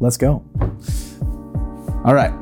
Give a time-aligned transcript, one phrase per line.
[0.00, 0.42] Let's go.
[2.04, 2.32] All right.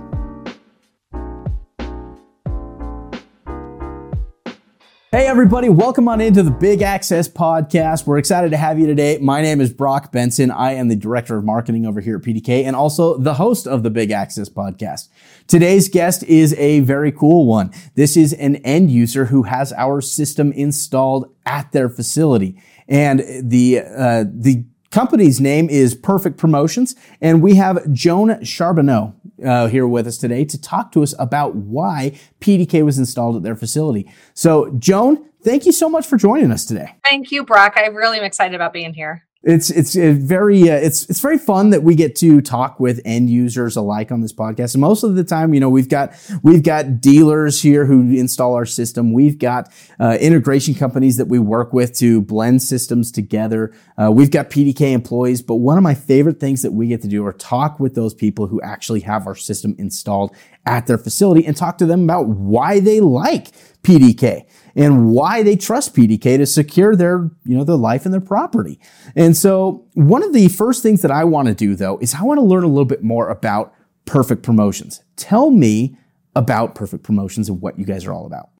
[5.11, 8.07] Hey, everybody, welcome on into the Big Access Podcast.
[8.07, 9.19] We're excited to have you today.
[9.21, 10.53] My name is Brock Benson.
[10.53, 13.83] I am the Director of Marketing over here at PDK and also the host of
[13.83, 15.09] the Big Access Podcast.
[15.49, 17.73] Today's guest is a very cool one.
[17.97, 22.63] This is an end user who has our system installed at their facility.
[22.87, 29.15] And the, uh, the company's name is Perfect Promotions, and we have Joan Charbonneau
[29.45, 33.43] uh, here with us today to talk to us about why PDK was installed at
[33.43, 34.11] their facility.
[34.35, 36.97] So, Joan, thank you so much for joining us today.
[37.09, 37.75] Thank you, Brock.
[37.77, 39.28] I really am excited about being here.
[39.45, 43.31] It's it's very uh, it's it's very fun that we get to talk with end
[43.31, 44.75] users alike on this podcast.
[44.75, 48.55] And most of the time, you know, we've got we've got dealers here who install
[48.55, 49.13] our system.
[49.13, 53.73] We've got uh, integration companies that we work with to blend systems together.
[53.97, 55.41] Uh, we've got PDK employees.
[55.41, 58.15] But one of my favorite things that we get to do are talk with those
[58.15, 60.35] people who actually have our system installed
[60.67, 63.53] at their facility and talk to them about why they like
[63.85, 64.47] PDK
[64.79, 68.79] and why they trust PDK to secure their, you know, their life and their property.
[69.17, 72.23] And so one of the first things that I want to do though is I
[72.23, 75.03] want to learn a little bit more about perfect promotions.
[75.17, 75.99] Tell me
[76.37, 78.51] about perfect promotions and what you guys are all about.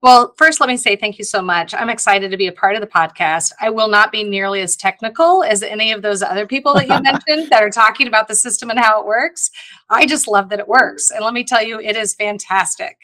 [0.00, 1.74] Well, first, let me say thank you so much.
[1.74, 3.52] I'm excited to be a part of the podcast.
[3.60, 7.02] I will not be nearly as technical as any of those other people that you
[7.02, 9.50] mentioned that are talking about the system and how it works.
[9.90, 11.10] I just love that it works.
[11.10, 12.98] And let me tell you, it is fantastic.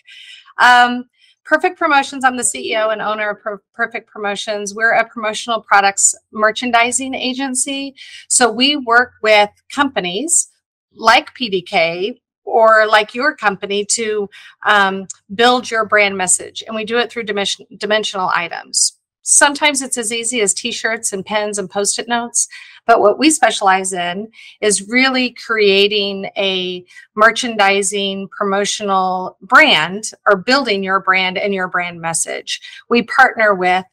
[0.59, 1.07] Um,
[1.45, 4.75] Perfect Promotions, I'm the CEO and owner of Perfect Promotions.
[4.75, 7.95] We're a promotional products merchandising agency.
[8.29, 10.49] So we work with companies
[10.93, 14.29] like PDK or like your company to
[14.67, 16.63] um, build your brand message.
[16.67, 19.00] And we do it through dimension- dimensional items.
[19.23, 22.49] Sometimes it's as easy as t shirts and pens and post it notes.
[22.87, 31.01] But what we specialize in is really creating a merchandising promotional brand or building your
[31.01, 32.61] brand and your brand message.
[32.89, 33.85] We partner with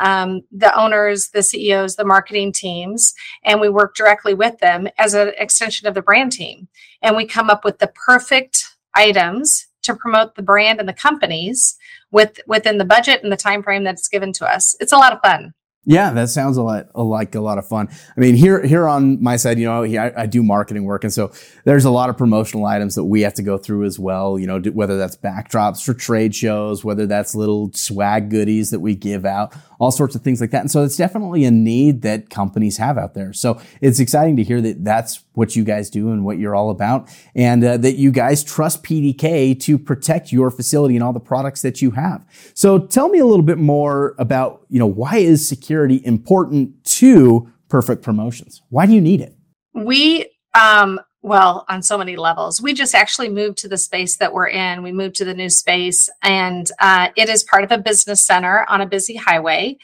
[0.00, 5.14] um, the owners, the CEOs, the marketing teams, and we work directly with them as
[5.14, 6.68] an extension of the brand team.
[7.02, 11.76] And we come up with the perfect items to promote the brand and the companies
[12.10, 14.76] with within the budget and the time frame that's given to us.
[14.80, 15.54] It's a lot of fun.
[15.86, 17.88] Yeah, that sounds a lot like a lot of fun.
[18.16, 21.12] I mean, here here on my side, you know, I, I, do marketing work, and
[21.12, 21.30] so
[21.64, 24.38] there's a lot of promotional items that we have to go through as well.
[24.38, 28.94] You know, whether that's backdrops for trade shows, whether that's little swag goodies that we
[28.94, 30.62] give out, all sorts of things like that.
[30.62, 33.34] And so it's definitely a need that companies have out there.
[33.34, 36.70] So it's exciting to hear that that's what you guys do and what you're all
[36.70, 41.20] about, and uh, that you guys trust PDK to protect your facility and all the
[41.20, 42.24] products that you have.
[42.54, 46.84] So tell me a little bit more about you know why is security security important
[46.84, 48.62] to perfect promotions?
[48.68, 49.34] Why do you need it?
[49.72, 52.62] We, um, well, on so many levels.
[52.62, 54.84] We just actually moved to the space that we're in.
[54.84, 58.64] We moved to the new space, and uh, it is part of a business center
[58.68, 59.76] on a busy highway.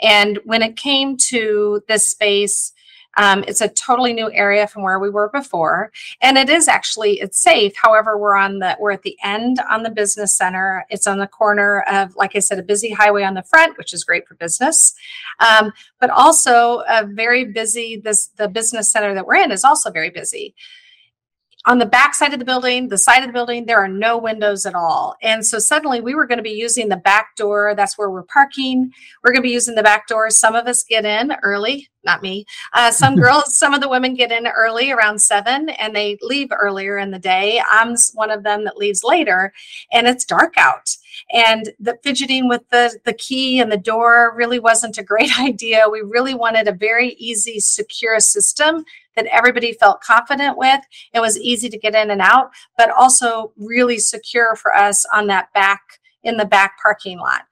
[0.00, 2.72] And when it came to this space,
[3.16, 7.20] um, it's a totally new area from where we were before, and it is actually
[7.20, 7.74] it's safe.
[7.76, 10.84] However, we're on the we're at the end on the business center.
[10.90, 13.92] It's on the corner of, like I said, a busy highway on the front, which
[13.92, 14.94] is great for business,
[15.40, 17.96] um, but also a very busy.
[17.96, 20.54] This the business center that we're in is also very busy
[21.66, 24.18] on the back side of the building, the side of the building, there are no
[24.18, 25.16] windows at all.
[25.22, 27.74] And so suddenly we were going to be using the back door.
[27.74, 28.92] That's where we're parking.
[29.22, 30.28] We're going to be using the back door.
[30.28, 32.44] Some of us get in early, not me.
[32.74, 36.50] Uh, some girls, some of the women get in early around seven and they leave
[36.52, 37.62] earlier in the day.
[37.70, 39.52] I'm one of them that leaves later
[39.90, 40.94] and it's dark out.
[41.32, 45.88] And the fidgeting with the, the key and the door really wasn't a great idea.
[45.90, 48.84] We really wanted a very easy, secure system
[49.16, 50.80] that everybody felt confident with.
[51.12, 55.26] It was easy to get in and out, but also really secure for us on
[55.28, 55.80] that back
[56.22, 57.42] in the back parking lot.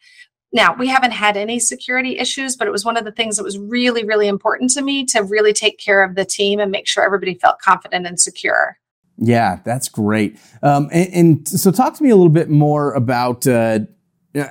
[0.54, 3.42] Now, we haven't had any security issues, but it was one of the things that
[3.42, 6.86] was really, really important to me to really take care of the team and make
[6.86, 8.76] sure everybody felt confident and secure.
[9.16, 10.38] Yeah, that's great.
[10.62, 13.80] Um, and, and, so, talk to me a little bit more about uh,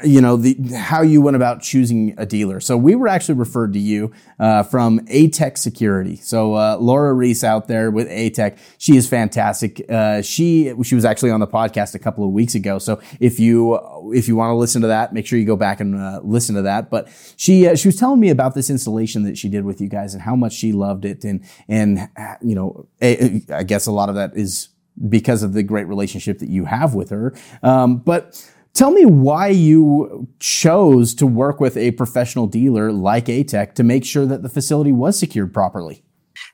[0.03, 2.59] you know the how you went about choosing a dealer.
[2.59, 6.17] So we were actually referred to you uh, from A-TEC Security.
[6.17, 9.83] So uh, Laura Reese out there with A-TEC, she is fantastic.
[9.89, 12.77] Uh, she she was actually on the podcast a couple of weeks ago.
[12.77, 13.79] So if you
[14.13, 16.55] if you want to listen to that, make sure you go back and uh, listen
[16.55, 16.91] to that.
[16.91, 19.89] But she uh, she was telling me about this installation that she did with you
[19.89, 22.07] guys and how much she loved it and and
[22.41, 24.69] you know I guess a lot of that is
[25.09, 27.33] because of the great relationship that you have with her.
[27.63, 33.75] Um, but Tell me why you chose to work with a professional dealer like A-TEC
[33.75, 36.03] to make sure that the facility was secured properly.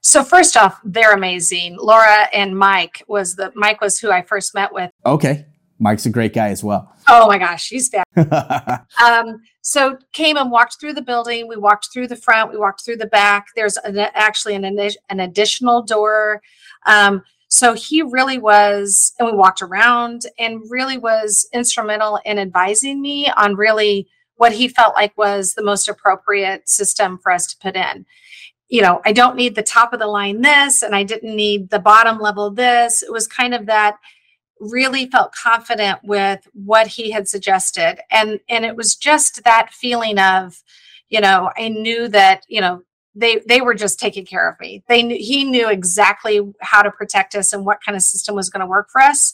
[0.02, 1.78] So first off, they're amazing.
[1.80, 4.92] Laura and Mike was the Mike was who I first met with.
[5.06, 5.46] Okay.
[5.80, 6.92] Mike's a great guy as well.
[7.08, 8.06] Oh my gosh, he's fab.
[9.04, 11.48] um, so came and walked through the building.
[11.48, 12.52] We walked through the front.
[12.52, 13.48] We walked through the back.
[13.56, 16.42] There's an, actually an, an additional door.
[16.88, 17.22] Um,
[17.57, 23.30] so he really was, and we walked around and really was instrumental in advising me
[23.36, 27.75] on really what he felt like was the most appropriate system for us to put
[27.75, 28.06] in.
[28.69, 31.71] You know, I don't need the top of the line this, and I didn't need
[31.71, 33.01] the bottom level this.
[33.01, 33.98] It was kind of that
[34.59, 40.18] really felt confident with what he had suggested and and it was just that feeling
[40.18, 40.63] of
[41.09, 42.81] you know i knew that you know
[43.18, 46.92] they they were just taking care of me they knew he knew exactly how to
[46.92, 49.34] protect us and what kind of system was going to work for us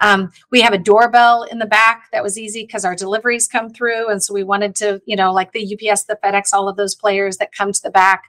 [0.00, 3.70] um, we have a doorbell in the back that was easy because our deliveries come
[3.70, 4.08] through.
[4.08, 6.94] And so we wanted to, you know, like the UPS, the FedEx, all of those
[6.94, 8.24] players that come to the back.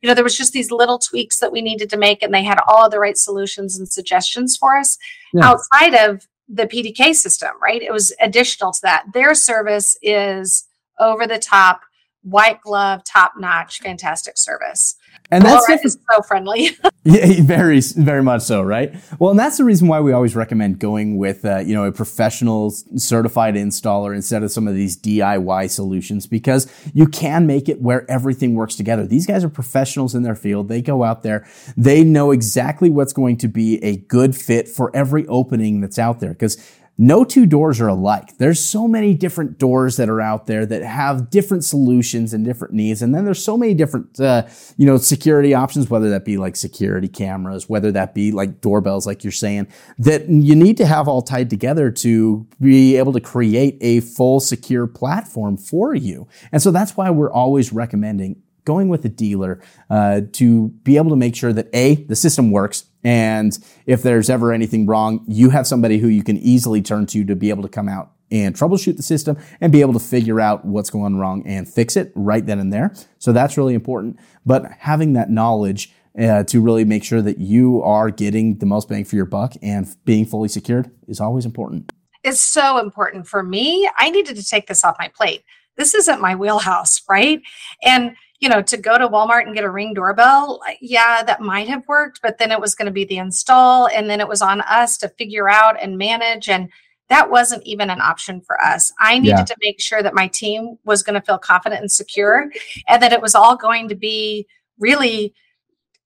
[0.00, 2.44] You know, there was just these little tweaks that we needed to make, and they
[2.44, 4.98] had all of the right solutions and suggestions for us
[5.32, 5.46] yeah.
[5.46, 7.82] outside of the PDK system, right?
[7.82, 9.06] It was additional to that.
[9.14, 10.64] Their service is
[11.00, 11.80] over the top,
[12.26, 14.96] white glove, top notch, fantastic service
[15.30, 16.70] and that's so friendly.
[17.04, 18.94] yeah, very, very much so, right?
[19.18, 21.92] Well, and that's the reason why we always recommend going with, uh, you know, a
[21.92, 27.80] professional certified installer instead of some of these DIY solutions because you can make it
[27.80, 29.06] where everything works together.
[29.06, 30.68] These guys are professionals in their field.
[30.68, 31.46] They go out there,
[31.76, 36.20] they know exactly what's going to be a good fit for every opening that's out
[36.20, 36.56] there because
[36.98, 38.38] no two doors are alike.
[38.38, 42.72] There's so many different doors that are out there that have different solutions and different
[42.72, 43.02] needs.
[43.02, 44.46] And then there's so many different, uh,
[44.76, 49.06] you know, security options, whether that be like security cameras, whether that be like doorbells,
[49.06, 53.20] like you're saying, that you need to have all tied together to be able to
[53.20, 56.26] create a full secure platform for you.
[56.50, 61.10] And so that's why we're always recommending going with a dealer uh, to be able
[61.10, 65.50] to make sure that a the system works and if there's ever anything wrong you
[65.50, 68.54] have somebody who you can easily turn to to be able to come out and
[68.54, 72.12] troubleshoot the system and be able to figure out what's going wrong and fix it
[72.14, 72.92] right then and there.
[73.18, 74.18] So that's really important.
[74.44, 78.88] But having that knowledge uh, to really make sure that you are getting the most
[78.88, 81.92] bang for your buck and being fully secured is always important.
[82.24, 83.88] It's so important for me.
[83.96, 85.44] I needed to take this off my plate.
[85.76, 87.42] This isn't my wheelhouse right?
[87.84, 91.68] And you know, to go to Walmart and get a ring doorbell, yeah, that might
[91.68, 94.42] have worked, but then it was going to be the install and then it was
[94.42, 96.48] on us to figure out and manage.
[96.48, 96.68] And
[97.08, 98.92] that wasn't even an option for us.
[98.98, 99.44] I needed yeah.
[99.44, 102.50] to make sure that my team was going to feel confident and secure
[102.88, 104.46] and that it was all going to be
[104.78, 105.32] really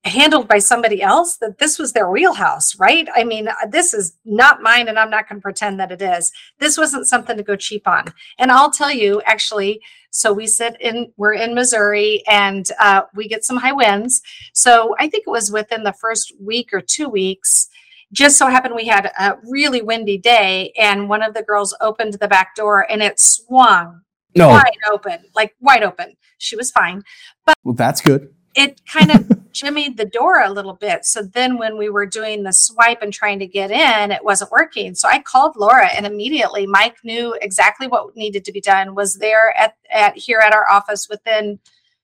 [0.05, 3.06] handled by somebody else that this was their wheelhouse right?
[3.14, 6.00] I mean uh, this is not mine and i'm not going to pretend that it
[6.00, 6.32] is.
[6.58, 8.06] This wasn't something to go cheap on.
[8.38, 9.81] And i'll tell you actually
[10.11, 14.23] so we sit in we're in missouri and uh, we get some high winds.
[14.55, 17.69] So i think it was within the first week or two weeks
[18.12, 22.14] just so happened we had a really windy day and one of the girls opened
[22.14, 24.00] the back door and it swung
[24.35, 24.49] no.
[24.49, 26.17] wide open like wide open.
[26.38, 27.02] She was fine.
[27.44, 29.20] But well that's good it kind of
[29.52, 31.05] jimmied the door a little bit.
[31.05, 34.50] So then when we were doing the swipe and trying to get in, it wasn't
[34.50, 34.94] working.
[34.94, 39.17] So I called Laura and immediately Mike knew exactly what needed to be done, was
[39.17, 41.58] there at, at here at our office within,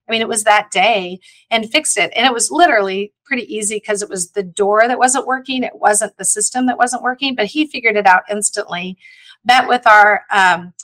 [0.08, 1.20] I mean, it was that day
[1.50, 2.12] and fixed it.
[2.16, 5.62] And it was literally pretty easy because it was the door that wasn't working.
[5.62, 8.96] It wasn't the system that wasn't working, but he figured it out instantly.
[9.44, 10.74] Met with our um,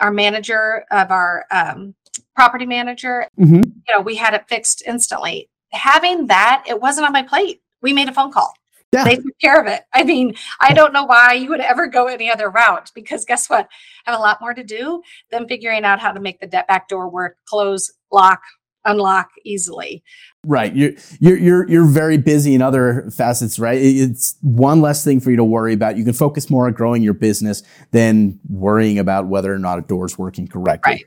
[0.00, 1.94] our manager of our um,
[2.34, 3.26] property manager.
[3.38, 3.54] Mm-hmm.
[3.56, 5.48] You know, we had it fixed instantly.
[5.72, 7.62] Having that, it wasn't on my plate.
[7.82, 8.54] We made a phone call.
[8.92, 9.04] Yeah.
[9.04, 9.82] They took care of it.
[9.92, 13.50] I mean, I don't know why you would ever go any other route because guess
[13.50, 13.68] what?
[14.06, 16.88] I have a lot more to do than figuring out how to make the back
[16.88, 18.40] door work, close, lock,
[18.86, 20.02] unlock easily.
[20.44, 20.74] Right.
[20.74, 23.78] You're, you're, you're, you're very busy in other facets, right?
[23.80, 25.96] It's one less thing for you to worry about.
[25.96, 29.82] You can focus more on growing your business than worrying about whether or not a
[29.82, 30.92] door is working correctly.
[30.92, 31.04] Right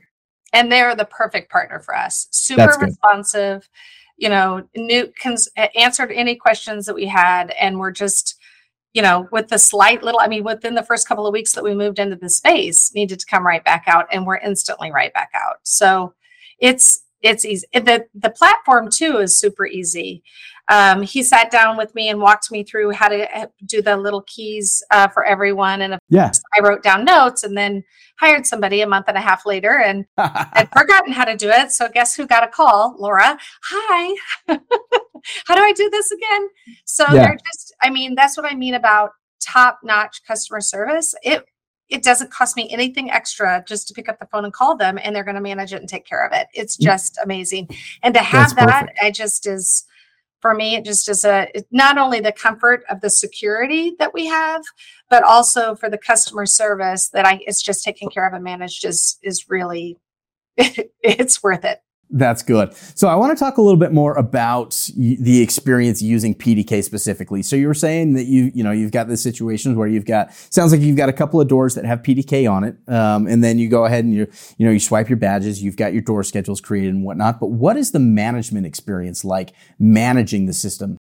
[0.52, 2.26] and they're the perfect partner for us.
[2.30, 3.68] Super responsive,
[4.16, 8.36] you know, Newt cons- answered any questions that we had, and we're just,
[8.92, 11.64] you know, with the slight little, I mean, within the first couple of weeks that
[11.64, 15.12] we moved into the space, needed to come right back out, and we're instantly right
[15.14, 15.56] back out.
[15.62, 16.14] So
[16.58, 17.66] it's it's easy.
[17.72, 20.22] The the platform too is super easy.
[20.70, 23.96] Um, he sat down with me and walked me through how to uh, do the
[23.96, 25.82] little keys uh, for everyone.
[25.82, 26.30] And yeah.
[26.56, 27.82] I wrote down notes and then
[28.20, 31.72] hired somebody a month and a half later and had forgotten how to do it.
[31.72, 32.94] So guess who got a call?
[33.00, 33.36] Laura.
[33.64, 34.16] Hi.
[35.46, 36.48] how do I do this again?
[36.84, 37.14] So yeah.
[37.14, 39.10] they're just, I mean, that's what I mean about
[39.44, 41.16] top notch customer service.
[41.24, 41.44] It
[41.90, 44.98] it doesn't cost me anything extra just to pick up the phone and call them
[45.02, 46.46] and they're going to manage it and take care of it.
[46.54, 46.84] It's mm.
[46.84, 47.68] just amazing.
[48.02, 48.98] And to have That's that, perfect.
[49.02, 49.84] I just is
[50.40, 54.26] for me, it just is a not only the comfort of the security that we
[54.26, 54.62] have,
[55.10, 58.84] but also for the customer service that I it's just taken care of and managed
[58.84, 59.98] is is really
[60.56, 61.82] it's worth it.
[62.12, 62.74] That's good.
[62.96, 67.42] So I want to talk a little bit more about the experience using PDK specifically.
[67.42, 70.32] So you were saying that you, you know, you've got the situations where you've got,
[70.32, 72.76] sounds like you've got a couple of doors that have PDK on it.
[72.88, 74.26] Um, and then you go ahead and you,
[74.58, 77.38] you know, you swipe your badges, you've got your door schedules created and whatnot.
[77.38, 80.96] But what is the management experience like managing the system?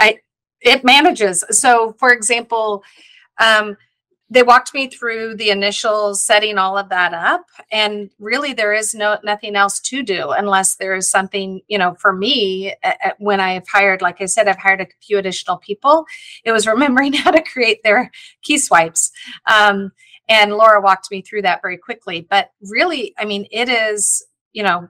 [0.00, 0.18] I,
[0.62, 1.44] it manages.
[1.50, 2.82] So for example,
[3.38, 3.76] um,
[4.30, 8.94] they walked me through the initial setting all of that up and really there is
[8.94, 12.74] no nothing else to do unless there is something you know for me
[13.18, 16.06] when i've hired like i said i've hired a few additional people
[16.44, 18.10] it was remembering how to create their
[18.42, 19.10] key swipes.
[19.46, 19.92] Um,
[20.28, 24.62] and laura walked me through that very quickly but really i mean it is you
[24.62, 24.88] know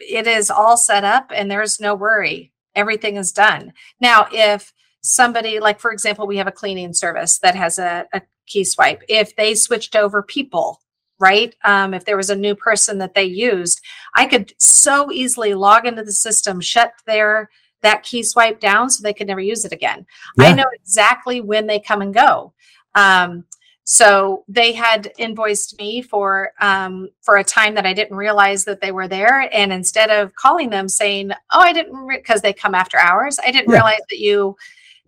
[0.00, 2.52] it is all set up and there's no worry.
[2.74, 3.72] Everything is done.
[4.00, 8.20] Now if somebody like for example we have a cleaning service that has a, a
[8.48, 9.02] key swipe.
[9.08, 10.80] If they switched over people,
[11.18, 11.54] right?
[11.64, 13.80] Um, if there was a new person that they used,
[14.14, 17.50] I could so easily log into the system, shut their
[17.82, 20.04] that key swipe down so they could never use it again.
[20.36, 20.46] Yeah.
[20.46, 22.52] I know exactly when they come and go.
[22.94, 23.44] Um,
[23.84, 28.82] so they had invoiced me for um, for a time that I didn't realize that
[28.82, 32.74] they were there, and instead of calling them saying, "Oh, I didn't," because they come
[32.74, 33.76] after hours, I didn't yeah.
[33.76, 34.56] realize that you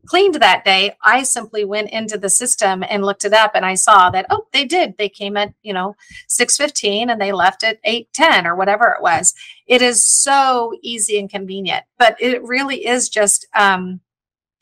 [0.06, 3.74] cleaned that day, I simply went into the system and looked it up and I
[3.74, 4.96] saw that, oh, they did.
[4.96, 5.96] They came at, you know,
[6.28, 9.34] 615 and they left at 810 or whatever it was.
[9.66, 14.00] It is so easy and convenient, but it really is just um,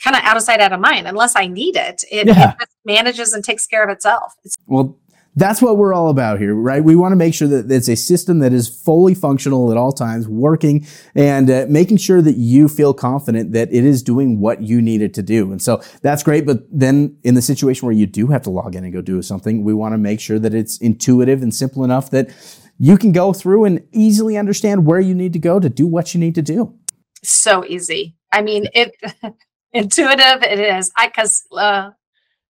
[0.02, 1.06] kind of out of sight, out of mind.
[1.06, 2.54] Unless I need it, it, yeah.
[2.60, 4.34] it manages and takes care of itself.
[4.44, 4.96] It's- well,
[5.38, 6.82] that's what we're all about here, right?
[6.82, 9.92] We want to make sure that it's a system that is fully functional at all
[9.92, 14.62] times, working and uh, making sure that you feel confident that it is doing what
[14.62, 15.52] you need it to do.
[15.52, 16.44] And so that's great.
[16.44, 19.22] But then in the situation where you do have to log in and go do
[19.22, 22.30] something, we want to make sure that it's intuitive and simple enough that
[22.78, 26.14] you can go through and easily understand where you need to go to do what
[26.14, 26.74] you need to do.
[27.22, 28.16] So easy.
[28.32, 28.92] I mean, it
[29.72, 30.90] intuitive it is.
[30.96, 31.90] I cuz uh,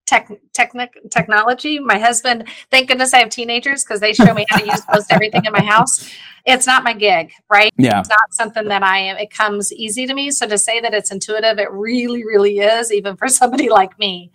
[0.09, 1.77] tech, technic, technology.
[1.79, 5.11] My husband, thank goodness I have teenagers because they show me how to use most
[5.11, 6.11] everything in my house.
[6.45, 7.71] It's not my gig, right?
[7.77, 7.99] Yeah.
[7.99, 10.31] It's not something that I am, it comes easy to me.
[10.31, 14.31] So to say that it's intuitive, it really, really is, even for somebody like me.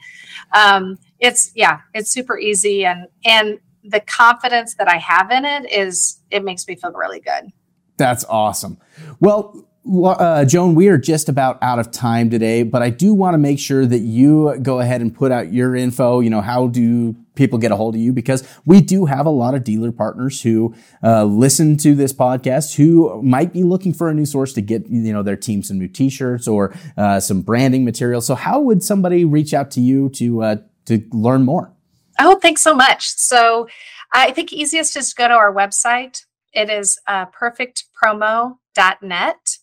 [0.52, 2.84] Um, it's, yeah, it's super easy.
[2.84, 7.20] And, and the confidence that I have in it is, it makes me feel really
[7.20, 7.50] good.
[7.96, 8.78] That's awesome.
[9.18, 13.34] Well, uh, Joan, we are just about out of time today, but I do want
[13.34, 16.20] to make sure that you go ahead and put out your info.
[16.20, 18.12] You know, how do people get a hold of you?
[18.12, 22.76] Because we do have a lot of dealer partners who uh, listen to this podcast
[22.76, 25.78] who might be looking for a new source to get, you know, their team some
[25.78, 28.22] new t-shirts or uh, some branding material.
[28.22, 31.72] So how would somebody reach out to you to, uh, to learn more?
[32.18, 33.14] Oh, thanks so much.
[33.16, 33.68] So
[34.12, 36.24] I think easiest is to go to our website.
[36.52, 39.58] It is uh, perfectpromo.net.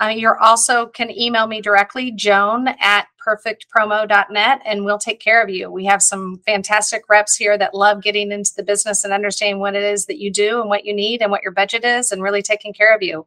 [0.00, 5.48] Uh, you also can email me directly, joan at perfectpromo.net, and we'll take care of
[5.48, 5.70] you.
[5.70, 9.76] We have some fantastic reps here that love getting into the business and understanding what
[9.76, 12.22] it is that you do and what you need and what your budget is and
[12.22, 13.26] really taking care of you.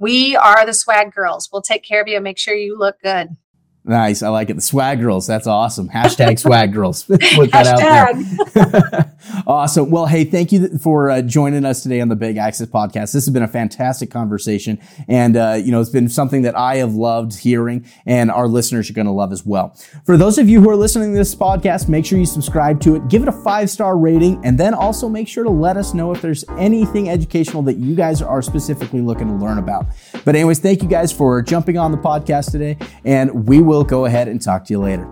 [0.00, 1.50] We are the swag girls.
[1.52, 3.36] We'll take care of you and make sure you look good.
[3.84, 4.22] Nice.
[4.22, 4.54] I like it.
[4.54, 5.26] The swag girls.
[5.26, 5.88] That's awesome.
[5.88, 7.02] Hashtag swag girls.
[7.04, 7.20] Put
[7.50, 8.54] that Hashtag.
[8.54, 9.14] out there.
[9.46, 9.90] awesome.
[9.90, 13.12] Well, hey, thank you for uh, joining us today on the Big Access podcast.
[13.12, 14.78] This has been a fantastic conversation.
[15.08, 18.88] And, uh, you know, it's been something that I have loved hearing and our listeners
[18.88, 19.76] are going to love as well.
[20.06, 22.94] For those of you who are listening to this podcast, make sure you subscribe to
[22.94, 25.92] it, give it a five star rating, and then also make sure to let us
[25.92, 29.86] know if there's anything educational that you guys are specifically looking to learn about.
[30.24, 33.84] But anyways, thank you guys for jumping on the podcast today and we will will
[33.84, 35.08] go ahead and talk to you later.